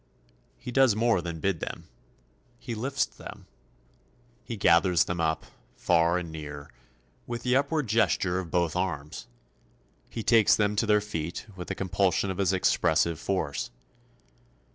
[0.57, 1.87] He does more than bid them.
[2.57, 3.45] He lifts them,
[4.43, 6.71] he gathers them up, far and near,
[7.27, 9.27] with the upward gesture of both arms;
[10.09, 13.69] he takes them to their feet with the compulsion of his expressive force.